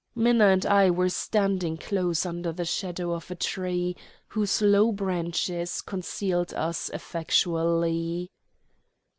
Minna 0.15 0.47
and 0.47 0.65
I 0.65 0.89
were 0.89 1.09
standing 1.09 1.77
close 1.77 2.25
under 2.25 2.51
the 2.51 2.65
shadow 2.65 3.13
of 3.13 3.29
a 3.29 3.35
tree 3.35 3.95
whose 4.29 4.59
low 4.59 4.91
branches 4.91 5.79
concealed 5.81 6.55
us 6.55 6.89
effectually. 6.91 8.31